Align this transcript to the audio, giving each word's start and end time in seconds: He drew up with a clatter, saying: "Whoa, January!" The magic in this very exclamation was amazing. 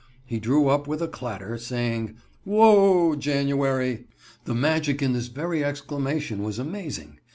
He 0.25 0.39
drew 0.39 0.67
up 0.67 0.87
with 0.87 0.99
a 1.03 1.07
clatter, 1.07 1.59
saying: 1.59 2.15
"Whoa, 2.43 3.15
January!" 3.15 4.07
The 4.45 4.55
magic 4.55 4.99
in 5.03 5.13
this 5.13 5.27
very 5.27 5.63
exclamation 5.63 6.41
was 6.41 6.57
amazing. 6.57 7.19